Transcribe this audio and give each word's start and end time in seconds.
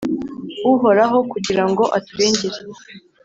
Uhoraho, 0.71 1.17
kugira 1.31 1.63
ngo 1.69 1.83
aturengere, 1.97 2.59